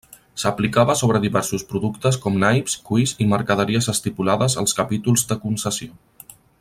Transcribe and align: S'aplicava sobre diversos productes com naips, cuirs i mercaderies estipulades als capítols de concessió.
S'aplicava 0.43 0.93
sobre 1.01 1.19
diversos 1.25 1.65
productes 1.73 2.17
com 2.23 2.39
naips, 2.43 2.77
cuirs 2.89 3.13
i 3.25 3.27
mercaderies 3.35 3.91
estipulades 3.95 4.57
als 4.63 4.75
capítols 4.81 5.27
de 5.35 5.39
concessió. 5.45 6.01